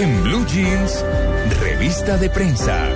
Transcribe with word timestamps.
En 0.00 0.24
Blue 0.24 0.46
Jeans, 0.46 1.04
revista 1.60 2.16
de 2.16 2.30
prensa. 2.30 2.88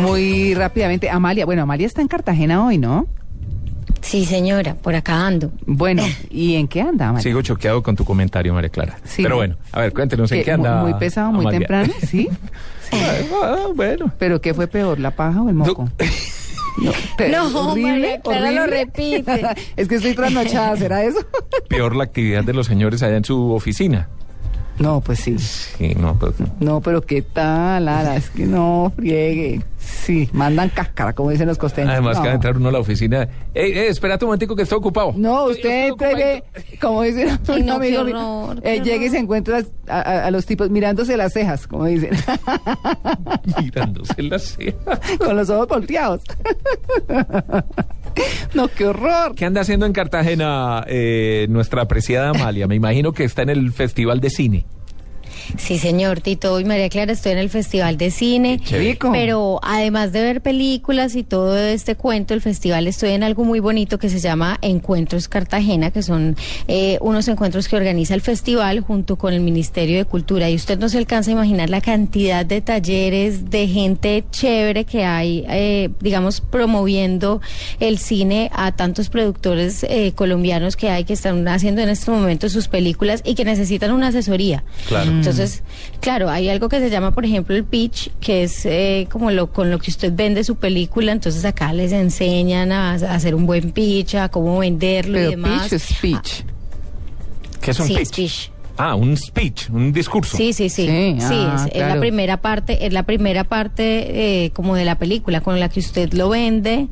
Muy 0.00 0.54
rápidamente, 0.54 1.08
Amalia, 1.08 1.46
bueno, 1.46 1.62
Amalia 1.62 1.86
está 1.86 2.00
en 2.00 2.08
Cartagena 2.08 2.66
hoy, 2.66 2.78
¿no? 2.78 3.06
Sí, 4.00 4.24
señora, 4.24 4.74
por 4.74 4.96
acá 4.96 5.24
ando. 5.24 5.52
Bueno, 5.66 6.02
¿y 6.30 6.56
en 6.56 6.66
qué 6.66 6.80
anda, 6.80 7.10
Amalia? 7.10 7.22
Sigo 7.22 7.42
choqueado 7.42 7.84
con 7.84 7.94
tu 7.94 8.04
comentario, 8.04 8.52
María 8.52 8.70
Clara. 8.70 8.98
Sí. 9.04 9.22
Pero 9.22 9.36
bueno, 9.36 9.54
a 9.70 9.82
ver, 9.82 9.92
cuéntenos 9.92 10.32
en 10.32 10.38
¿Qué, 10.38 10.44
qué 10.46 10.50
anda. 10.50 10.80
Muy, 10.82 10.90
muy 10.90 10.98
pesado, 10.98 11.30
muy 11.30 11.42
Amalia? 11.42 11.60
temprano, 11.60 11.92
¿sí? 12.04 12.28
Ah, 12.92 13.68
bueno. 13.72 14.10
¿Pero 14.18 14.40
qué 14.40 14.52
fue 14.52 14.66
peor, 14.66 14.98
la 14.98 15.12
paja 15.12 15.42
o 15.42 15.48
el 15.48 15.54
moco? 15.54 15.84
No, 15.84 15.90
te- 17.16 17.28
No, 17.28 17.74
María 17.76 18.20
Clara 18.20 18.50
lo 18.52 18.66
repite. 18.66 19.42
es 19.76 19.88
que 19.88 19.94
estoy 19.96 20.14
trasnochada, 20.14 20.76
¿será 20.76 21.04
eso? 21.04 21.18
Peor 21.68 21.96
la 21.96 22.04
actividad 22.04 22.44
de 22.44 22.52
los 22.52 22.66
señores 22.66 23.02
allá 23.02 23.16
en 23.16 23.24
su 23.24 23.52
oficina. 23.52 24.08
No, 24.78 25.00
pues 25.02 25.20
sí. 25.20 25.38
Sí, 25.38 25.94
no, 25.94 26.18
pues. 26.18 26.34
No, 26.58 26.80
pero 26.80 27.02
¿qué 27.02 27.20
tal, 27.20 27.84
Lara? 27.84 28.16
Es 28.16 28.30
que 28.30 28.46
no, 28.46 28.90
friegue. 28.96 29.60
Sí, 30.02 30.28
mandan 30.32 30.70
cáscara, 30.70 31.12
como 31.12 31.30
dicen 31.30 31.46
los 31.46 31.58
costeños. 31.58 31.90
Además, 31.92 32.16
no. 32.16 32.22
que 32.22 32.28
va 32.28 32.32
a 32.32 32.34
entrar 32.36 32.56
uno 32.56 32.68
a 32.70 32.72
la 32.72 32.78
oficina. 32.78 33.28
Ey, 33.54 33.72
ey, 33.72 33.86
espérate 33.88 34.24
un 34.24 34.30
momentico 34.30 34.56
que 34.56 34.62
estoy 34.62 34.78
ocupado. 34.78 35.12
No, 35.16 35.44
usted 35.44 35.88
entregue, 35.88 36.42
como 36.80 37.02
dice 37.02 37.26
un 37.48 37.66
no, 37.66 37.74
amigo 37.74 38.00
horror, 38.00 38.58
eh, 38.64 38.80
qué 38.82 38.84
llega 38.90 39.04
y 39.04 39.10
se 39.10 39.18
encuentra 39.18 39.62
a, 39.88 40.00
a- 40.00 40.26
a 40.26 40.30
los 40.30 40.46
tipos 40.46 40.70
mirándose 40.70 41.16
las 41.16 41.32
cejas, 41.34 41.66
como 41.66 41.84
dicen. 41.84 42.10
Mirándose 43.60 44.22
la 44.22 44.38
ceja. 44.38 45.00
con 45.18 45.36
los 45.36 45.50
ojos 45.50 45.68
volteados. 45.68 46.22
no, 48.54 48.68
qué 48.68 48.86
horror. 48.86 49.34
¿Qué 49.34 49.44
anda 49.44 49.60
haciendo 49.60 49.86
en 49.86 49.92
Cartagena 49.92 50.84
eh, 50.88 51.46
nuestra 51.50 51.82
apreciada 51.82 52.30
Amalia? 52.30 52.66
Me 52.66 52.74
imagino 52.74 53.12
que 53.12 53.24
está 53.24 53.42
en 53.42 53.50
el 53.50 53.72
Festival 53.72 54.20
de 54.20 54.30
Cine. 54.30 54.66
Sí, 55.56 55.78
señor 55.78 56.20
Tito. 56.20 56.54
Hoy, 56.54 56.64
María 56.64 56.88
Clara, 56.88 57.12
estoy 57.12 57.32
en 57.32 57.38
el 57.38 57.50
Festival 57.50 57.96
de 57.96 58.10
Cine. 58.10 58.60
Rico. 58.70 59.10
Pero 59.12 59.60
además 59.62 60.12
de 60.12 60.22
ver 60.22 60.40
películas 60.40 61.16
y 61.16 61.22
todo 61.22 61.56
este 61.58 61.94
cuento, 61.94 62.34
el 62.34 62.40
festival 62.40 62.86
estoy 62.86 63.10
en 63.10 63.22
algo 63.22 63.44
muy 63.44 63.60
bonito 63.60 63.98
que 63.98 64.08
se 64.08 64.20
llama 64.20 64.58
Encuentros 64.62 65.28
Cartagena, 65.28 65.90
que 65.90 66.02
son 66.02 66.36
eh, 66.68 66.98
unos 67.00 67.28
encuentros 67.28 67.68
que 67.68 67.76
organiza 67.76 68.14
el 68.14 68.20
festival 68.20 68.80
junto 68.80 69.16
con 69.16 69.32
el 69.32 69.40
Ministerio 69.40 69.98
de 69.98 70.04
Cultura. 70.04 70.50
Y 70.50 70.54
usted 70.54 70.78
no 70.78 70.88
se 70.88 70.98
alcanza 70.98 71.30
a 71.30 71.34
imaginar 71.34 71.70
la 71.70 71.80
cantidad 71.80 72.44
de 72.44 72.60
talleres 72.60 73.50
de 73.50 73.68
gente 73.68 74.24
chévere 74.30 74.84
que 74.84 75.04
hay, 75.04 75.44
eh, 75.48 75.90
digamos, 76.00 76.40
promoviendo 76.40 77.40
el 77.78 77.98
cine 77.98 78.50
a 78.52 78.72
tantos 78.72 79.08
productores 79.08 79.84
eh, 79.84 80.12
colombianos 80.14 80.76
que 80.76 80.90
hay 80.90 81.04
que 81.04 81.12
están 81.12 81.46
haciendo 81.48 81.80
en 81.82 81.88
este 81.88 82.10
momento 82.10 82.48
sus 82.48 82.68
películas 82.68 83.22
y 83.24 83.34
que 83.34 83.44
necesitan 83.44 83.92
una 83.92 84.08
asesoría. 84.08 84.64
Claro. 84.88 85.10
Entonces, 85.10 85.29
claro, 86.00 86.30
hay 86.30 86.48
algo 86.48 86.68
que 86.68 86.78
se 86.80 86.90
llama, 86.90 87.12
por 87.12 87.24
ejemplo, 87.24 87.54
el 87.54 87.64
pitch, 87.64 88.10
que 88.20 88.44
es 88.44 88.64
eh, 88.66 89.06
como 89.10 89.30
lo 89.30 89.52
con 89.52 89.70
lo 89.70 89.78
que 89.78 89.90
usted 89.90 90.12
vende 90.14 90.44
su 90.44 90.56
película. 90.56 91.12
Entonces 91.12 91.44
acá 91.44 91.72
les 91.72 91.92
enseñan 91.92 92.72
a, 92.72 92.92
a 92.92 93.14
hacer 93.14 93.34
un 93.34 93.46
buen 93.46 93.72
pitch, 93.72 94.14
a 94.16 94.28
cómo 94.28 94.58
venderlo 94.58 95.18
y 95.18 95.30
demás. 95.30 95.64
pitch 95.64 95.72
es 95.72 95.82
speech. 95.82 96.42
¿Qué 97.60 97.70
es 97.72 97.80
un 97.80 97.86
sí, 97.86 97.94
pitch? 97.94 98.06
speech. 98.08 98.50
Ah, 98.82 98.94
un 98.94 99.14
speech, 99.14 99.68
un 99.68 99.92
discurso. 99.92 100.38
Sí, 100.38 100.54
sí, 100.54 100.70
sí. 100.70 100.86
Sí, 100.86 101.16
Sí, 101.20 101.34
ah, 101.34 101.66
es, 101.70 101.76
es 101.82 101.86
la 101.86 102.00
primera 102.00 102.40
parte, 102.40 102.86
es 102.86 102.94
la 102.94 103.02
primera 103.02 103.44
parte 103.44 104.44
eh, 104.44 104.50
como 104.52 104.74
de 104.74 104.86
la 104.86 104.96
película 104.98 105.42
con 105.42 105.60
la 105.60 105.68
que 105.68 105.80
usted 105.80 106.14
lo 106.14 106.30
vende. 106.30 106.88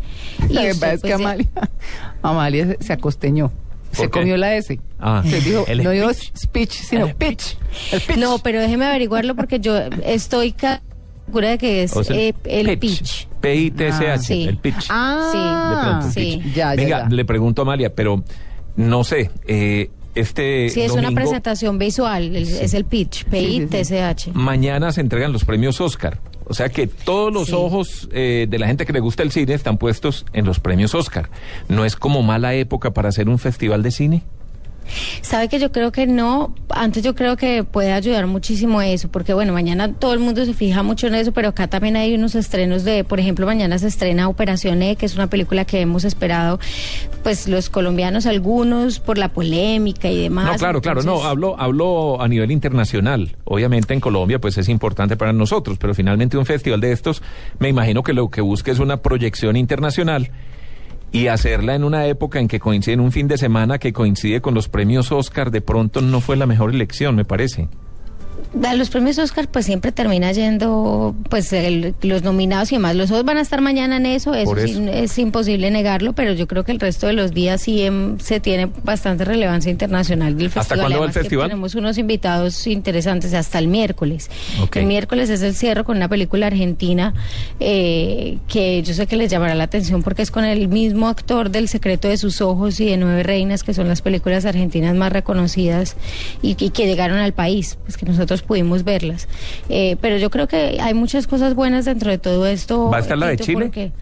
Y 0.50 0.55
que 0.55 0.70
usted, 0.73 0.80
pasa 0.80 0.92
es 0.92 1.00
que 1.00 1.08
pues, 1.08 1.14
Amalia, 1.14 1.48
Amalia 2.23 2.77
se 2.80 2.92
acosteñó. 2.92 3.50
Se 3.92 4.08
comió 4.11 4.36
la 4.36 4.55
S. 4.56 4.78
Ah. 4.98 5.22
Se 5.27 5.41
dijo, 5.41 5.64
El 5.67 5.83
no 5.83 5.91
digo 5.91 6.12
speech. 6.12 6.36
speech, 6.36 6.72
sino 6.72 7.06
El 7.06 7.14
pitch. 7.14 7.56
El 7.92 8.00
pitch. 8.00 8.17
No, 8.19 8.39
pero 8.39 8.61
déjeme 8.61 8.84
averiguarlo 8.86 9.34
porque 9.34 9.61
yo 9.61 9.77
estoy 10.05 10.55
segura 11.27 11.51
de 11.51 11.58
que 11.58 11.83
es 11.85 11.96
O 11.96 12.05
sea, 12.05 12.17
eh, 12.17 12.35
el 12.45 12.79
pitch. 12.79 13.27
P-I-T-C-H, 13.40 14.11
Ah, 14.13 14.18
sí. 14.18 14.45
el 14.45 14.57
pitch. 14.58 14.86
Ah, 14.89 15.70
de 15.74 15.89
pronto, 15.90 16.07
el 16.07 16.13
sí. 16.13 16.40
pitch. 16.42 16.55
Ya, 16.55 16.74
ya, 16.74 16.77
Venga, 16.83 16.98
ya. 17.08 17.08
le 17.14 17.24
pregunto 17.24 17.63
a 17.63 17.64
Amalia, 17.64 17.95
pero 17.95 18.23
no 18.77 19.05
sé, 19.05 19.30
eh, 19.46 19.90
este 20.14 20.68
Sí, 20.70 20.80
es 20.83 20.92
una 20.92 21.13
presentación 21.13 21.79
visual, 21.79 22.34
el- 22.34 22.42
es 22.48 22.74
el 22.74 22.84
pitch, 22.84 23.24
P-I-T-C-H. 23.27 24.33
Mañana 24.34 24.90
se 24.92 25.01
entregan 25.01 25.33
los 25.33 25.45
premios 25.45 25.80
Oscar. 25.80 26.18
O 26.48 26.55
sea 26.55 26.69
que 26.70 26.86
todos 26.86 27.33
los 27.33 27.48
Sí. 27.48 27.53
ojos 27.55 28.09
eh, 28.13 28.47
de 28.48 28.59
la 28.59 28.67
gente 28.67 28.86
que 28.86 28.92
le 28.92 29.01
gusta 29.01 29.23
el 29.23 29.31
cine 29.33 29.55
están 29.55 29.77
puestos 29.79 30.25
en 30.33 30.45
los 30.47 30.61
premios 30.61 30.95
Oscar. 30.95 31.29
¿No 31.69 31.85
es 31.85 31.95
como 31.97 32.23
mala 32.23 32.55
época 32.55 32.92
para 32.92 33.09
hacer 33.11 33.29
un 33.29 33.39
festival 33.39 33.83
de 33.83 33.91
cine? 33.91 34.23
Sabe 35.23 35.49
que 35.49 35.59
yo 35.59 35.73
creo 35.73 35.93
que 35.93 36.07
no, 36.07 36.55
antes 36.71 37.03
yo 37.03 37.15
creo 37.15 37.37
que 37.37 37.65
puede 37.65 37.93
ayudar 37.93 38.27
muchísimo 38.27 38.83
eso, 38.83 39.09
porque 39.09 39.35
bueno, 39.35 39.53
mañana 39.53 39.93
todo 39.93 40.13
el 40.13 40.21
mundo 40.21 40.45
se 40.45 40.55
fija 40.55 40.83
mucho 40.83 41.07
en 41.07 41.15
eso, 41.15 41.33
pero 41.33 41.49
acá 41.49 41.69
también 41.69 41.97
hay 41.97 42.15
unos 42.15 42.35
estrenos 42.35 42.85
de, 42.85 43.05
por 43.05 43.21
ejemplo, 43.21 43.47
mañana 43.47 43.79
se 43.79 43.89
estrena 43.89 44.29
Operación 44.29 44.83
E, 44.83 44.97
que 44.97 45.07
es 45.07 45.15
una 45.15 45.29
película 45.29 45.65
que 45.65 45.81
hemos 45.81 46.05
esperado, 46.05 46.59
pues 47.23 47.49
los 47.49 47.71
colombianos 47.71 48.27
algunos, 48.27 49.01
por 49.01 49.19
la 49.19 49.29
polémica 49.29 50.11
y 50.11 50.23
demás. 50.23 50.53
No, 50.53 50.59
claro, 50.59 50.81
claro, 50.81 51.03
no, 51.03 51.25
hablo, 51.25 51.59
hablo 51.59 52.20
a 52.20 52.29
nivel 52.29 52.51
internacional. 52.51 53.37
Obviamente 53.45 53.95
en 53.95 54.01
Colombia 54.01 54.39
pues 54.39 54.59
es 54.59 54.69
importante 54.69 55.17
para 55.17 55.33
nosotros, 55.33 55.79
pero 55.79 55.95
finalmente 55.95 56.37
un 56.37 56.47
festival 56.47 56.81
de 56.81 56.93
estos 56.93 57.23
me 57.59 57.69
imagino 57.69 58.03
que 58.03 58.13
lo 58.13 58.29
que 58.29 58.41
busca 58.41 58.70
es 58.70 58.79
una 58.79 58.99
proyección 58.99 59.57
internacional 59.57 60.31
y 61.13 61.29
hacerla 61.29 61.74
en 61.74 61.85
una 61.85 62.07
época 62.07 62.41
en 62.41 62.48
que 62.48 62.61
coincide 62.61 62.95
en 62.95 63.01
un 63.01 63.13
fin 63.13 63.29
de 63.29 63.39
semana 63.39 63.79
que 63.79 63.92
coincide 63.92 64.41
con 64.41 64.55
los 64.55 64.69
premios 64.69 65.13
Oscar, 65.13 65.51
de 65.51 65.61
pronto 65.61 66.01
no 66.01 66.20
fue 66.20 66.36
la 66.36 66.46
mejor 66.46 66.74
elección, 66.74 67.17
me 67.17 67.24
parece. 67.24 67.69
A 68.64 68.75
los 68.75 68.89
premios 68.91 69.19
Oscar 69.19 69.47
pues 69.48 69.67
siempre 69.67 69.92
termina 69.92 70.33
yendo 70.33 71.14
pues 71.29 71.53
el- 71.53 71.95
los 72.03 72.23
nominados 72.23 72.73
y 72.73 72.77
demás. 72.77 72.97
Los 72.97 73.11
dos 73.11 73.25
van 73.25 73.36
a 73.39 73.41
estar 73.42 73.61
mañana 73.61 73.97
en 73.98 74.07
eso, 74.07 74.35
eso, 74.35 74.55
sí, 74.67 74.86
es 74.92 75.19
imposible 75.19 75.70
negarlo, 75.70 76.13
pero 76.14 76.33
yo 76.33 76.47
creo 76.48 76.64
que 76.64 76.73
el 76.73 76.81
resto 76.81 77.07
de 77.07 77.13
los 77.13 77.33
días 77.33 77.61
sí 77.63 77.83
em, 77.83 78.19
se 78.19 78.41
tiene 78.41 78.69
bastante 78.85 79.25
relevancia 79.25 79.70
internacional 79.70 80.37
del 80.37 80.47
¿Hasta 80.47 80.61
festival. 80.61 80.81
cuándo 80.81 81.01
va 81.01 81.07
el 81.07 81.13
festival? 81.13 81.48
tenemos 81.48 81.75
unos 81.75 81.98
invitados 81.98 82.67
interesantes 82.67 83.35
hasta 83.35 83.58
el 83.58 83.69
miércoles. 83.69 84.31
El 84.75 84.87
miércoles 84.87 85.29
es 85.31 85.42
el 85.42 85.55
cierre 85.55 85.85
con 85.85 85.97
una 85.98 86.08
película 86.08 86.47
argentina 86.47 87.13
eh, 87.61 88.39
que 88.48 88.83
yo 88.83 88.95
sé 88.95 89.07
que 89.07 89.17
les 89.17 89.31
llamará 89.31 89.55
la 89.55 89.64
atención 89.64 90.03
porque 90.03 90.23
es 90.23 90.31
con 90.31 90.45
el 90.45 90.69
mismo 90.69 91.08
actor 91.08 91.51
del 91.51 91.69
Secreto 91.69 92.08
de 92.08 92.17
sus 92.17 92.41
ojos 92.41 92.81
y 92.81 92.87
de 92.87 92.97
Nueve 92.97 93.23
Reinas, 93.23 93.63
que 93.63 93.75
son 93.75 93.89
las 93.89 94.03
películas 94.03 94.45
argentinas 94.47 94.95
más 94.95 95.13
reconocidas 95.13 95.97
y, 96.42 96.57
y 96.58 96.70
que 96.70 96.87
llegaron 96.87 97.19
al 97.19 97.33
país, 97.33 97.79
pues 97.85 97.97
que 97.97 98.07
nosotros 98.07 98.38
pudimos 98.43 98.85
verlas. 98.85 99.29
Eh, 99.69 99.97
pero 100.01 100.17
yo 100.17 100.31
creo 100.31 100.49
que 100.49 100.79
hay 100.81 100.95
muchas 100.95 101.27
cosas 101.27 101.55
buenas 101.55 101.85
dentro 101.85 102.11
de 102.11 102.19
todo 102.19 102.47
esto. 102.47 102.91
¿Va 102.91 102.99
a 102.99 103.01
estar 103.01 103.19
la 103.19 103.29
de 103.29 103.39
Chile? 103.39 103.65
porque 103.67 103.93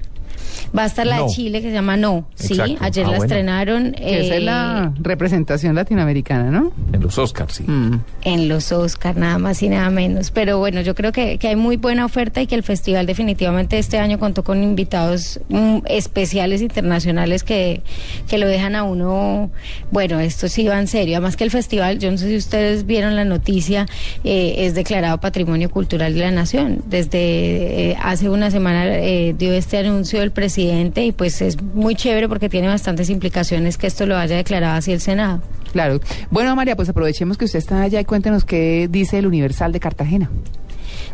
Va 0.76 0.84
a 0.84 0.86
estar 0.86 1.06
la 1.06 1.16
No. 1.18 1.26
de 1.26 1.30
Chile 1.32 1.60
que 1.62 1.68
se 1.68 1.74
llama 1.74 1.96
No, 1.96 2.26
sí, 2.34 2.54
Exacto. 2.54 2.76
ayer 2.80 3.04
Ah, 3.04 3.10
la 3.10 3.16
bueno. 3.18 3.24
estrenaron. 3.24 3.92
Que 3.92 4.20
esa 4.20 4.34
es 4.34 4.40
eh, 4.40 4.44
la 4.44 4.92
representación 4.98 5.74
latinoamericana, 5.74 6.50
¿no? 6.50 6.72
En 6.92 7.00
los 7.02 7.18
Oscars, 7.18 7.54
sí. 7.54 7.64
Mm. 7.66 8.00
en 8.22 8.48
los 8.48 8.72
Oscar, 8.72 9.16
nada 9.16 9.38
más 9.38 9.62
y 9.62 9.68
nada 9.68 9.90
menos. 9.90 10.30
Pero 10.30 10.58
bueno, 10.58 10.80
yo 10.80 10.94
creo 10.94 11.12
que, 11.12 11.38
que 11.38 11.48
hay 11.48 11.56
muy 11.56 11.76
buena 11.76 12.04
oferta 12.04 12.40
y 12.40 12.46
que 12.46 12.54
el 12.54 12.62
festival 12.62 13.06
definitivamente 13.06 13.78
este 13.78 13.98
año 13.98 14.18
contó 14.18 14.42
con 14.44 14.62
invitados 14.62 15.40
mm, 15.48 15.78
especiales 15.86 16.62
internacionales 16.62 17.44
que, 17.44 17.82
que 18.28 18.38
lo 18.38 18.46
dejan 18.46 18.74
a 18.76 18.82
uno, 18.84 19.50
bueno, 19.90 20.20
esto 20.20 20.48
sí 20.48 20.66
va 20.66 20.78
en 20.78 20.86
serio. 20.88 21.16
Además 21.16 21.36
que 21.36 21.44
el 21.44 21.50
festival, 21.50 21.98
yo 21.98 22.10
no 22.10 22.18
sé 22.18 22.28
si 22.28 22.36
ustedes 22.36 22.86
vieron 22.86 23.14
la 23.16 23.24
noticia, 23.24 23.86
eh, 24.24 24.54
es 24.58 24.74
declarado 24.74 25.18
Patrimonio 25.20 25.70
Cultural 25.70 26.14
de 26.14 26.20
la 26.20 26.30
Nación. 26.30 26.82
Desde 26.86 27.90
eh, 27.90 27.96
hace 28.02 28.28
una 28.28 28.50
semana 28.50 28.86
eh, 28.98 29.34
dio 29.38 29.52
este 29.52 29.78
anuncio 29.78 30.22
el 30.22 30.30
presidente 30.30 30.45
y 30.58 31.12
pues 31.12 31.42
es 31.42 31.60
muy 31.62 31.94
chévere 31.94 32.28
porque 32.28 32.48
tiene 32.48 32.68
bastantes 32.68 33.10
implicaciones 33.10 33.76
que 33.76 33.86
esto 33.86 34.06
lo 34.06 34.16
haya 34.16 34.36
declarado 34.36 34.76
así 34.76 34.92
el 34.92 35.00
Senado. 35.00 35.40
Claro. 35.72 36.00
Bueno, 36.30 36.54
María, 36.56 36.76
pues 36.76 36.88
aprovechemos 36.88 37.36
que 37.36 37.44
usted 37.44 37.58
está 37.58 37.82
allá 37.82 38.00
y 38.00 38.04
cuéntenos 38.04 38.44
qué 38.44 38.88
dice 38.90 39.18
el 39.18 39.26
Universal 39.26 39.72
de 39.72 39.80
Cartagena. 39.80 40.30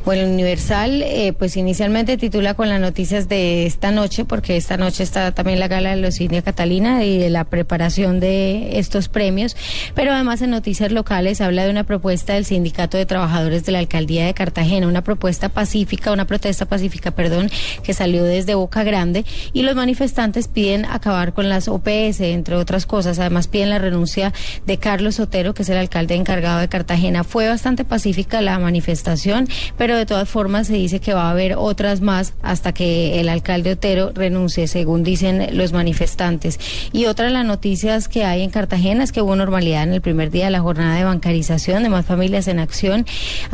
Bueno, 0.04 0.28
Universal, 0.28 1.00
eh, 1.02 1.32
pues 1.32 1.56
inicialmente 1.56 2.16
titula 2.16 2.54
con 2.54 2.68
las 2.68 2.80
noticias 2.80 3.28
de 3.28 3.66
esta 3.66 3.92
noche, 3.92 4.24
porque 4.24 4.56
esta 4.56 4.76
noche 4.76 5.04
está 5.04 5.30
también 5.30 5.60
la 5.60 5.68
gala 5.68 5.90
de 5.90 5.96
los 5.96 6.20
India 6.20 6.42
Catalina 6.42 7.04
y 7.04 7.18
de 7.18 7.30
la 7.30 7.44
preparación 7.44 8.18
de 8.18 8.80
estos 8.80 9.08
premios, 9.08 9.56
pero 9.94 10.12
además 10.12 10.42
en 10.42 10.50
noticias 10.50 10.90
locales 10.90 11.40
habla 11.40 11.64
de 11.64 11.70
una 11.70 11.84
propuesta 11.84 12.34
del 12.34 12.44
Sindicato 12.44 12.96
de 12.98 13.06
Trabajadores 13.06 13.64
de 13.64 13.70
la 13.70 13.78
Alcaldía 13.78 14.26
de 14.26 14.34
Cartagena, 14.34 14.88
una 14.88 15.04
propuesta 15.04 15.50
pacífica, 15.50 16.10
una 16.10 16.26
protesta 16.26 16.66
pacífica, 16.66 17.12
perdón, 17.12 17.48
que 17.84 17.94
salió 17.94 18.24
desde 18.24 18.56
Boca 18.56 18.82
Grande 18.82 19.24
y 19.52 19.62
los 19.62 19.76
manifestantes 19.76 20.48
piden 20.48 20.84
acabar 20.84 21.32
con 21.32 21.48
las 21.48 21.68
OPS, 21.68 22.22
entre 22.22 22.56
otras 22.56 22.86
cosas. 22.86 23.20
Además 23.20 23.46
piden 23.46 23.70
la 23.70 23.78
renuncia 23.78 24.32
de 24.66 24.78
Carlos 24.78 25.14
Sotero, 25.14 25.54
que 25.54 25.62
es 25.62 25.68
el 25.68 25.76
alcalde 25.78 26.16
encargado 26.16 26.58
de 26.58 26.68
Cartagena. 26.68 27.22
Fue 27.22 27.46
bastante 27.46 27.84
pacífica 27.84 28.40
la 28.40 28.58
manifestación, 28.58 29.46
pero 29.78 29.91
de 29.96 30.06
todas 30.06 30.28
formas 30.28 30.66
se 30.66 30.74
dice 30.74 31.00
que 31.00 31.14
va 31.14 31.28
a 31.28 31.30
haber 31.30 31.54
otras 31.56 32.00
más 32.00 32.34
hasta 32.42 32.72
que 32.72 33.20
el 33.20 33.28
alcalde 33.28 33.72
Otero 33.72 34.12
renuncie, 34.14 34.66
según 34.66 35.02
dicen 35.02 35.56
los 35.56 35.72
manifestantes. 35.72 36.58
Y 36.92 37.06
otra 37.06 37.26
de 37.26 37.32
las 37.32 37.44
noticias 37.44 38.08
que 38.08 38.24
hay 38.24 38.42
en 38.42 38.50
Cartagena 38.50 39.04
es 39.04 39.12
que 39.12 39.22
hubo 39.22 39.36
normalidad 39.36 39.82
en 39.84 39.92
el 39.92 40.00
primer 40.00 40.30
día 40.30 40.46
de 40.46 40.50
la 40.50 40.60
jornada 40.60 40.96
de 40.96 41.04
bancarización 41.04 41.82
de 41.82 41.88
más 41.88 42.06
familias 42.06 42.48
en 42.48 42.58
acción. 42.58 43.06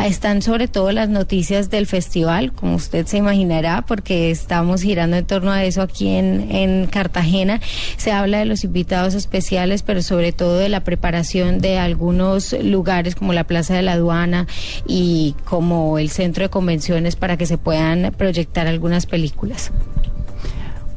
Están 0.03 0.43
sobre 0.43 0.69
todo 0.69 0.93
las 0.93 1.09
noticias 1.09 1.71
del 1.71 1.87
festival, 1.87 2.53
como 2.53 2.77
usted 2.77 3.07
se 3.07 3.17
imaginará, 3.17 3.83
porque 3.87 4.31
estamos 4.31 4.83
girando 4.83 5.17
en 5.17 5.27
torno 5.27 5.53
a 5.53 5.65
eso 5.65 5.83
aquí 5.83 6.09
en, 6.09 6.55
en 6.55 6.87
Cartagena. 6.87 7.61
Se 7.97 8.13
habla 8.13 8.39
de 8.39 8.45
los 8.45 8.65
invitados 8.65 9.15
especiales, 9.15 9.83
pero 9.83 10.03
sobre 10.03 10.33
todo 10.33 10.59
de 10.59 10.69
la 10.69 10.85
preparación 10.85 11.59
de 11.59 11.79
algunos 11.79 12.53
lugares 12.63 13.15
como 13.15 13.33
la 13.33 13.45
Plaza 13.45 13.75
de 13.75 13.83
la 13.83 13.93
Aduana 13.93 14.47
y 14.87 15.35
como 15.45 15.99
el 15.99 16.11
centro 16.11 16.28
de 16.33 16.49
convenciones 16.49 17.17
para 17.17 17.37
que 17.37 17.47
se 17.47 17.59
puedan 17.59 18.13
proyectar 18.17 18.67
algunas 18.67 19.07
películas. 19.07 19.73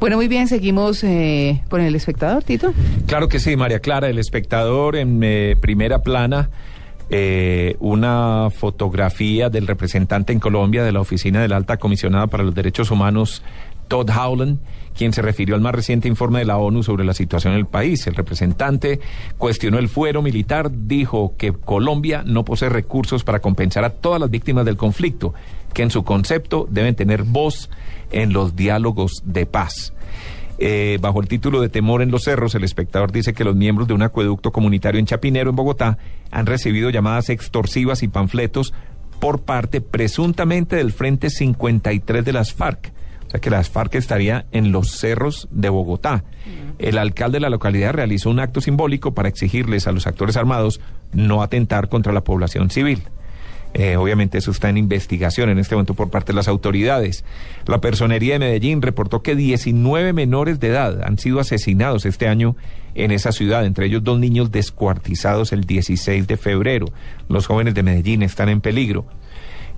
Bueno, 0.00 0.16
muy 0.16 0.26
bien, 0.26 0.48
seguimos 0.48 1.04
eh, 1.04 1.62
con 1.68 1.80
el 1.80 1.94
espectador, 1.94 2.42
Tito. 2.42 2.72
Claro 3.06 3.28
que 3.28 3.38
sí, 3.38 3.56
María 3.56 3.78
Clara, 3.78 4.08
el 4.08 4.18
espectador 4.18 4.96
en 4.96 5.20
eh, 5.22 5.56
primera 5.60 6.00
plana. 6.00 6.50
eh, 7.14 7.76
una 7.78 8.48
fotografía 8.50 9.50
del 9.50 9.66
representante 9.66 10.32
en 10.32 10.40
Colombia 10.40 10.82
de 10.82 10.92
la 10.92 11.00
Oficina 11.00 11.42
de 11.42 11.48
la 11.48 11.56
Alta 11.56 11.76
Comisionada 11.76 12.26
para 12.26 12.42
los 12.42 12.54
Derechos 12.54 12.90
Humanos, 12.90 13.42
Todd 13.92 14.08
Howland, 14.08 14.58
quien 14.96 15.12
se 15.12 15.20
refirió 15.20 15.54
al 15.54 15.60
más 15.60 15.74
reciente 15.74 16.08
informe 16.08 16.38
de 16.38 16.46
la 16.46 16.56
ONU 16.56 16.82
sobre 16.82 17.04
la 17.04 17.12
situación 17.12 17.52
en 17.52 17.58
el 17.58 17.66
país. 17.66 18.06
El 18.06 18.14
representante 18.14 19.00
cuestionó 19.36 19.78
el 19.78 19.90
fuero 19.90 20.22
militar, 20.22 20.70
dijo 20.72 21.34
que 21.36 21.52
Colombia 21.52 22.22
no 22.24 22.42
posee 22.42 22.70
recursos 22.70 23.22
para 23.22 23.40
compensar 23.40 23.84
a 23.84 23.90
todas 23.90 24.18
las 24.18 24.30
víctimas 24.30 24.64
del 24.64 24.78
conflicto, 24.78 25.34
que 25.74 25.82
en 25.82 25.90
su 25.90 26.04
concepto 26.04 26.66
deben 26.70 26.94
tener 26.94 27.24
voz 27.24 27.68
en 28.12 28.32
los 28.32 28.56
diálogos 28.56 29.22
de 29.26 29.44
paz. 29.44 29.92
Eh, 30.56 30.96
bajo 31.02 31.20
el 31.20 31.28
título 31.28 31.60
de 31.60 31.68
Temor 31.68 32.00
en 32.00 32.10
los 32.10 32.24
Cerros, 32.24 32.54
el 32.54 32.64
espectador 32.64 33.12
dice 33.12 33.34
que 33.34 33.44
los 33.44 33.56
miembros 33.56 33.88
de 33.88 33.92
un 33.92 34.00
acueducto 34.00 34.52
comunitario 34.52 35.00
en 35.00 35.04
Chapinero, 35.04 35.50
en 35.50 35.56
Bogotá, 35.56 35.98
han 36.30 36.46
recibido 36.46 36.88
llamadas 36.88 37.28
extorsivas 37.28 38.02
y 38.02 38.08
panfletos 38.08 38.72
por 39.20 39.42
parte 39.42 39.82
presuntamente 39.82 40.76
del 40.76 40.92
Frente 40.92 41.28
53 41.28 42.24
de 42.24 42.32
las 42.32 42.54
FARC. 42.54 42.90
O 43.32 43.34
sea 43.34 43.40
que 43.40 43.48
las 43.48 43.70
FARC 43.70 43.94
estaría 43.94 44.44
en 44.52 44.72
los 44.72 44.90
cerros 44.90 45.48
de 45.50 45.70
Bogotá. 45.70 46.22
El 46.78 46.98
alcalde 46.98 47.36
de 47.36 47.40
la 47.40 47.48
localidad 47.48 47.94
realizó 47.94 48.28
un 48.28 48.40
acto 48.40 48.60
simbólico 48.60 49.14
para 49.14 49.30
exigirles 49.30 49.86
a 49.86 49.92
los 49.92 50.06
actores 50.06 50.36
armados 50.36 50.82
no 51.14 51.42
atentar 51.42 51.88
contra 51.88 52.12
la 52.12 52.24
población 52.24 52.68
civil. 52.68 53.04
Eh, 53.72 53.96
obviamente 53.96 54.36
eso 54.36 54.50
está 54.50 54.68
en 54.68 54.76
investigación 54.76 55.48
en 55.48 55.58
este 55.58 55.74
momento 55.74 55.94
por 55.94 56.10
parte 56.10 56.32
de 56.32 56.36
las 56.36 56.46
autoridades. 56.46 57.24
La 57.64 57.80
Personería 57.80 58.34
de 58.34 58.40
Medellín 58.40 58.82
reportó 58.82 59.22
que 59.22 59.34
19 59.34 60.12
menores 60.12 60.60
de 60.60 60.68
edad 60.68 61.02
han 61.02 61.16
sido 61.16 61.40
asesinados 61.40 62.04
este 62.04 62.28
año 62.28 62.54
en 62.94 63.12
esa 63.12 63.32
ciudad, 63.32 63.64
entre 63.64 63.86
ellos 63.86 64.04
dos 64.04 64.18
niños 64.18 64.52
descuartizados 64.52 65.54
el 65.54 65.64
16 65.64 66.26
de 66.26 66.36
febrero. 66.36 66.84
Los 67.30 67.46
jóvenes 67.46 67.72
de 67.72 67.82
Medellín 67.82 68.22
están 68.22 68.50
en 68.50 68.60
peligro. 68.60 69.06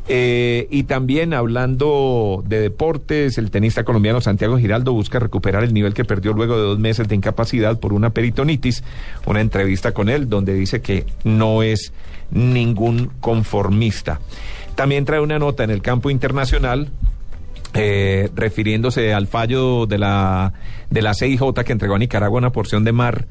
Eh, 0.07 0.67
y 0.71 0.83
también 0.85 1.33
hablando 1.33 2.43
de 2.47 2.61
deportes, 2.61 3.39
el 3.39 3.51
tenista 3.51 3.85
colombiano 3.85 4.21
Santiago 4.21 4.59
Giraldo 4.59 4.93
busca 4.93 5.19
recuperar 5.19 5.65
el 5.65 5.73
nivel 5.73 5.95
que 5.95 6.05
perdió 6.05 6.35
luego 6.35 6.57
de 6.57 6.63
dos 6.63 6.79
meses 6.79 7.09
de 7.09 7.15
incapacidad 7.15 7.81
por 7.81 7.93
una 7.93 8.11
peritonitis. 8.11 8.85
Una 9.27 9.41
entrevista 9.41 9.93
con 9.93 10.09
él 10.09 10.29
donde 10.29 10.55
dice 10.55 10.83
que 10.83 11.07
no 11.25 11.63
es 11.63 11.93
ningún 12.31 13.11
conformista. 13.21 14.21
También 14.75 15.05
trae 15.05 15.21
una 15.21 15.39
nota 15.39 15.65
en 15.65 15.71
el 15.71 15.81
campo 15.81 16.11
internacional 16.11 16.91
eh, 17.75 18.31
refiriéndose 18.35 19.15
al 19.15 19.27
fallo 19.27 19.87
de 19.87 19.99
la, 19.99 20.53
de 20.91 21.03
la 21.03 21.15
CIJ 21.15 21.55
que 21.65 21.73
entregó 21.73 21.95
a 21.95 21.99
Nicaragua 21.99 22.39
una 22.39 22.53
porción 22.53 22.85
de 22.85 22.93
mar 22.93 23.27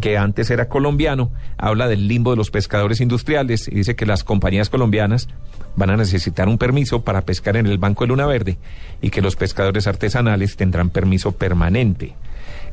que 0.00 0.18
antes 0.18 0.50
era 0.50 0.68
colombiano, 0.68 1.30
habla 1.56 1.88
del 1.88 2.08
limbo 2.08 2.30
de 2.30 2.36
los 2.36 2.50
pescadores 2.50 3.00
industriales 3.00 3.68
y 3.68 3.74
dice 3.74 3.96
que 3.96 4.06
las 4.06 4.24
compañías 4.24 4.68
colombianas 4.68 5.28
van 5.74 5.90
a 5.90 5.96
necesitar 5.96 6.48
un 6.48 6.58
permiso 6.58 7.02
para 7.02 7.22
pescar 7.22 7.56
en 7.56 7.66
el 7.66 7.78
Banco 7.78 8.04
de 8.04 8.08
Luna 8.08 8.26
Verde 8.26 8.58
y 9.00 9.10
que 9.10 9.22
los 9.22 9.36
pescadores 9.36 9.86
artesanales 9.86 10.56
tendrán 10.56 10.90
permiso 10.90 11.32
permanente. 11.32 12.14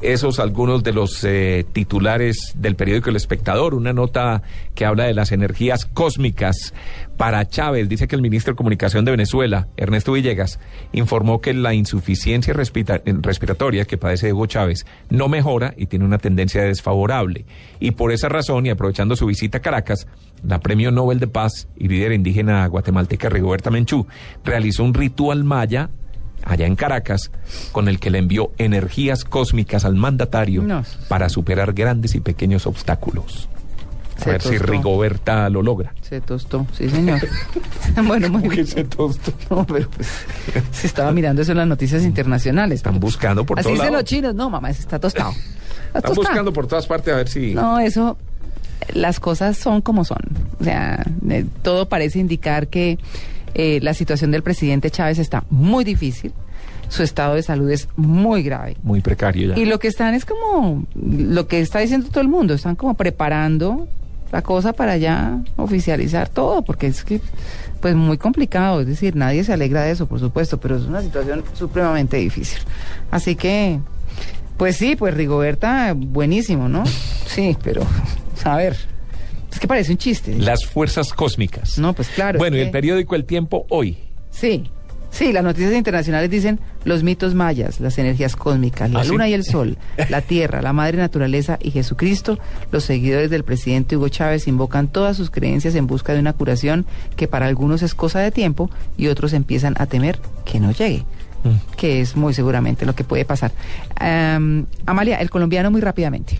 Esos 0.03 0.39
algunos 0.39 0.83
de 0.83 0.91
los 0.91 1.23
eh, 1.23 1.65
titulares 1.71 2.51
del 2.57 2.75
periódico 2.75 3.09
El 3.09 3.15
Espectador, 3.15 3.73
una 3.73 3.93
nota 3.93 4.41
que 4.75 4.83
habla 4.83 5.05
de 5.05 5.13
las 5.13 5.31
energías 5.31 5.85
cósmicas 5.85 6.73
para 7.15 7.47
Chávez. 7.47 7.87
Dice 7.87 8.09
que 8.09 8.17
el 8.17 8.21
ministro 8.21 8.51
de 8.51 8.57
Comunicación 8.57 9.05
de 9.05 9.11
Venezuela, 9.11 9.69
Ernesto 9.77 10.11
Villegas, 10.11 10.59
informó 10.91 11.39
que 11.39 11.53
la 11.53 11.73
insuficiencia 11.73 12.53
respira- 12.53 13.01
respiratoria 13.05 13.85
que 13.85 13.97
padece 13.97 14.33
Hugo 14.33 14.45
Chávez 14.45 14.85
no 15.09 15.29
mejora 15.29 15.73
y 15.77 15.85
tiene 15.85 16.03
una 16.03 16.17
tendencia 16.17 16.63
desfavorable. 16.63 17.45
Y 17.79 17.91
por 17.91 18.11
esa 18.11 18.27
razón, 18.27 18.65
y 18.65 18.71
aprovechando 18.71 19.15
su 19.15 19.25
visita 19.25 19.59
a 19.59 19.61
Caracas, 19.61 20.07
la 20.45 20.59
Premio 20.59 20.91
Nobel 20.91 21.21
de 21.21 21.27
Paz 21.27 21.69
y 21.77 21.87
líder 21.87 22.11
indígena 22.11 22.67
guatemalteca 22.67 23.29
Rigoberta 23.29 23.71
Menchú 23.71 24.05
realizó 24.43 24.83
un 24.83 24.93
ritual 24.93 25.45
maya 25.45 25.91
allá 26.45 26.65
en 26.67 26.75
Caracas, 26.75 27.31
con 27.71 27.87
el 27.87 27.99
que 27.99 28.09
le 28.09 28.19
envió 28.19 28.51
energías 28.57 29.23
cósmicas 29.23 29.85
al 29.85 29.95
mandatario 29.95 30.61
No. 30.63 30.83
para 31.07 31.29
superar 31.29 31.73
grandes 31.73 32.15
y 32.15 32.19
pequeños 32.19 32.65
obstáculos. 32.67 33.47
A 34.19 34.23
Se 34.25 34.29
ver 34.31 34.41
si. 34.43 34.57
Rigoberta 34.59 35.49
lo 35.49 35.61
logra. 35.63 35.93
Se 36.01 36.21
tostó, 36.21 36.67
sí, 36.77 36.87
señor. 36.89 37.19
bueno, 38.05 38.29
muy 38.29 38.47
bien. 38.47 38.67
tostó? 38.89 39.33
No, 39.49 39.65
pero 39.65 39.89
pues 39.89 40.07
se 40.71 40.87
estaba 40.87 41.11
mirando 41.11 41.41
eso 41.41 41.51
en 41.51 41.57
las 41.57 41.67
noticias 41.67 42.03
internacionales. 42.03 42.77
Están 42.77 42.99
buscando 42.99 43.43
por 43.45 43.59
Así 43.59 43.65
todos 43.65 43.79
dicen 43.79 43.91
lados. 43.91 44.03
los 44.03 44.09
chinos. 44.09 44.35
No, 44.35 44.49
mamá, 44.49 44.69
está 44.69 44.99
tostado. 44.99 45.31
Está 45.31 45.39
Están 45.87 46.01
tostado. 46.03 46.15
buscando 46.27 46.53
por 46.53 46.67
todas 46.67 46.85
partes 46.87 47.13
a 47.13 47.17
ver 47.17 47.27
si... 47.27 47.53
No, 47.55 47.79
eso, 47.79 48.17
las 48.93 49.19
cosas 49.19 49.57
son 49.57 49.81
como 49.81 50.05
son. 50.05 50.19
O 50.59 50.63
sea, 50.63 51.03
eh, 51.29 51.45
todo 51.63 51.89
parece 51.89 52.19
indicar 52.19 52.67
que 52.67 52.99
eh, 53.53 53.79
la 53.81 53.93
situación 53.93 54.31
del 54.31 54.43
presidente 54.43 54.89
Chávez 54.89 55.19
está 55.19 55.43
muy 55.49 55.83
difícil. 55.83 56.33
Su 56.89 57.03
estado 57.03 57.35
de 57.35 57.43
salud 57.43 57.69
es 57.71 57.87
muy 57.95 58.43
grave. 58.43 58.77
Muy 58.83 59.01
precario 59.01 59.49
ya. 59.49 59.59
Y 59.59 59.65
lo 59.65 59.79
que 59.79 59.87
están 59.87 60.13
es 60.13 60.25
como 60.25 60.85
lo 60.95 61.47
que 61.47 61.59
está 61.59 61.79
diciendo 61.79 62.09
todo 62.09 62.21
el 62.21 62.27
mundo, 62.27 62.53
están 62.53 62.75
como 62.75 62.93
preparando 62.93 63.87
la 64.31 64.41
cosa 64.41 64.73
para 64.73 64.97
ya 64.97 65.39
oficializar 65.55 66.27
todo, 66.29 66.63
porque 66.63 66.87
es 66.87 67.03
que 67.03 67.21
pues 67.81 67.95
muy 67.95 68.17
complicado, 68.17 68.81
es 68.81 68.87
decir, 68.87 69.15
nadie 69.15 69.43
se 69.43 69.53
alegra 69.53 69.83
de 69.83 69.91
eso, 69.91 70.07
por 70.07 70.19
supuesto, 70.19 70.59
pero 70.59 70.77
es 70.77 70.83
una 70.83 71.01
situación 71.01 71.43
supremamente 71.53 72.17
difícil. 72.17 72.59
Así 73.11 73.35
que 73.35 73.79
pues 74.57 74.77
sí, 74.77 74.95
pues 74.95 75.13
Rigoberta 75.13 75.93
buenísimo, 75.95 76.69
¿no? 76.69 76.83
Sí, 76.85 77.57
pero 77.63 77.83
a 78.43 78.57
ver, 78.57 78.77
es 79.53 79.59
que 79.59 79.67
parece 79.67 79.91
un 79.91 79.97
chiste. 79.97 80.35
Las 80.35 80.65
fuerzas 80.65 81.13
cósmicas. 81.13 81.77
No, 81.77 81.93
pues 81.93 82.09
claro. 82.09 82.39
Bueno, 82.39 82.57
y 82.57 82.61
el 82.61 82.71
periódico 82.71 83.15
El 83.15 83.25
Tiempo 83.25 83.65
hoy. 83.69 83.97
Sí, 84.31 84.63
sí, 85.11 85.31
las 85.31 85.43
noticias 85.43 85.73
internacionales 85.73 86.29
dicen 86.29 86.59
los 86.85 87.03
mitos 87.03 87.35
mayas, 87.35 87.79
las 87.79 87.97
energías 87.99 88.35
cósmicas, 88.35 88.89
la 88.89 89.01
¿Ah, 89.01 89.03
sí? 89.03 89.11
luna 89.11 89.29
y 89.29 89.33
el 89.33 89.43
sol, 89.43 89.77
la 90.09 90.21
tierra, 90.21 90.61
la 90.61 90.73
madre 90.73 90.97
naturaleza 90.97 91.59
y 91.61 91.71
Jesucristo. 91.71 92.39
Los 92.71 92.83
seguidores 92.83 93.29
del 93.29 93.43
presidente 93.43 93.95
Hugo 93.95 94.09
Chávez 94.09 94.47
invocan 94.47 94.87
todas 94.87 95.15
sus 95.15 95.29
creencias 95.29 95.75
en 95.75 95.85
busca 95.85 96.13
de 96.13 96.19
una 96.19 96.33
curación 96.33 96.85
que 97.15 97.27
para 97.27 97.45
algunos 97.45 97.83
es 97.83 97.93
cosa 97.93 98.19
de 98.19 98.31
tiempo 98.31 98.71
y 98.97 99.07
otros 99.07 99.33
empiezan 99.33 99.75
a 99.77 99.85
temer 99.85 100.19
que 100.45 100.59
no 100.59 100.71
llegue. 100.71 101.05
Mm. 101.43 101.75
Que 101.75 102.01
es 102.01 102.15
muy 102.15 102.33
seguramente 102.33 102.85
lo 102.85 102.95
que 102.95 103.03
puede 103.03 103.25
pasar. 103.25 103.51
Am, 103.97 104.65
Amalia, 104.85 105.17
el 105.17 105.29
colombiano 105.29 105.69
muy 105.69 105.81
rápidamente. 105.81 106.39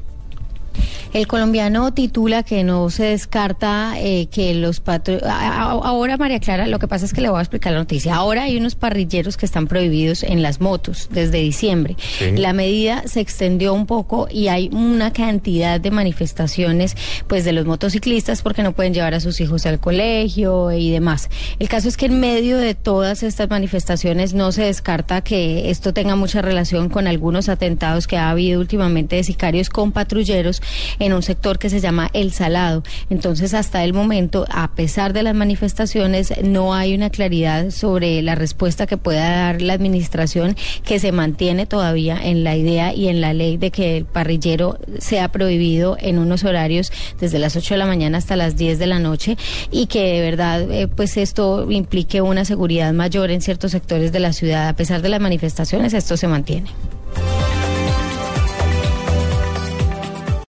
El 1.14 1.28
colombiano 1.28 1.94
titula 1.94 2.42
que 2.42 2.64
no 2.64 2.90
se 2.90 3.04
descarta 3.04 3.94
eh, 3.98 4.28
que 4.32 4.54
los 4.56 4.82
a- 4.88 5.70
Ahora, 5.84 6.18
María 6.18 6.40
Clara, 6.40 6.68
lo 6.68 6.80
que 6.80 6.88
pasa 6.88 7.06
es 7.06 7.14
que 7.14 7.22
le 7.22 7.30
voy 7.30 7.38
a 7.38 7.42
explicar 7.42 7.72
la 7.74 7.80
noticia. 7.80 8.16
Ahora 8.16 8.44
hay 8.44 8.58
unos 8.58 8.74
parrilleros 8.76 9.38
que 9.38 9.46
están 9.46 9.68
prohibidos 9.68 10.24
en 10.24 10.42
las 10.42 10.60
motos 10.60 11.10
desde 11.12 11.38
diciembre. 11.40 11.96
Sí. 12.18 12.32
La 12.38 12.52
medida 12.54 13.04
se 13.08 13.20
extendió 13.20 13.74
un 13.74 13.86
poco 13.86 14.28
y 14.32 14.48
hay 14.48 14.70
una 14.74 15.14
cantidad 15.14 15.80
de 15.80 15.92
manifestaciones 15.92 16.96
pues 17.28 17.46
de 17.46 17.54
los 17.54 17.66
motociclistas 17.66 18.42
porque 18.42 18.64
no 18.64 18.72
pueden 18.72 18.94
llevar 18.94 19.14
a 19.14 19.20
sus 19.20 19.40
hijos 19.40 19.66
al 19.66 19.80
colegio 19.80 20.72
y 20.72 20.90
demás. 20.90 21.30
El 21.60 21.70
caso 21.70 21.88
es 21.90 21.96
que 21.98 22.08
en 22.08 22.20
medio 22.20 22.58
de 22.58 22.74
todas 22.76 23.22
estas 23.24 23.50
manifestaciones 23.50 24.34
no 24.34 24.52
se 24.52 24.64
descarta 24.64 25.22
que 25.22 25.70
esto 25.70 25.94
tenga 25.94 26.16
mucha 26.16 26.42
relación 26.42 26.90
con 26.90 27.06
algunos 27.08 27.50
atentados 27.50 28.08
que 28.08 28.18
ha 28.18 28.30
habido 28.32 28.60
últimamente 28.60 29.18
de 29.18 29.24
sicarios 29.24 29.70
con 29.70 29.92
patrulleros 29.92 30.62
en 31.04 31.14
un 31.14 31.22
sector 31.22 31.60
que 31.60 31.70
se 31.70 31.80
llama 31.80 32.10
El 32.14 32.32
Salado. 32.32 32.84
Entonces, 33.10 33.54
hasta 33.54 33.84
el 33.84 33.94
momento, 33.94 34.46
a 34.50 34.72
pesar 34.72 35.14
de 35.14 35.24
las 35.24 35.36
manifestaciones, 35.36 36.34
no 36.44 36.74
hay 36.74 36.96
una 36.96 37.10
claridad 37.10 37.72
sobre 37.72 38.22
la 38.22 38.36
respuesta 38.36 38.88
que 38.88 38.98
pueda 38.98 39.30
dar 39.30 39.62
la 39.62 39.74
administración 39.74 40.56
que 40.86 41.00
se 41.00 41.12
mantiene 41.12 41.66
todavía 41.66 42.18
en 42.22 42.44
la 42.44 42.56
idea 42.56 42.94
y 42.94 43.10
en 43.10 43.22
la 43.22 43.34
ley 43.34 43.58
de 43.58 43.72
que 43.72 43.98
el 43.98 44.06
parrillero 44.06 44.80
sea 45.00 45.32
prohibido 45.32 45.98
en 46.00 46.20
unos 46.20 46.44
horarios 46.44 46.92
desde 47.20 47.40
las 47.40 47.56
8 47.56 47.74
de 47.74 47.78
la 47.78 47.86
mañana 47.86 48.18
hasta 48.18 48.36
las 48.36 48.56
10 48.56 48.80
de 48.80 48.88
la 48.88 49.00
noche 49.00 49.38
y 49.72 49.88
que 49.88 50.14
de 50.14 50.22
verdad 50.22 50.72
eh, 50.72 50.88
pues 50.88 51.18
esto 51.18 51.70
implique 51.70 52.22
una 52.22 52.46
seguridad 52.46 52.94
mayor 52.94 53.32
en 53.32 53.42
ciertos 53.42 53.72
sectores 53.72 54.12
de 54.12 54.20
la 54.20 54.34
ciudad. 54.34 54.70
A 54.70 54.76
pesar 54.76 55.02
de 55.02 55.10
las 55.10 55.20
manifestaciones, 55.20 55.94
esto 55.94 56.18
se 56.18 56.28
mantiene. 56.28 56.70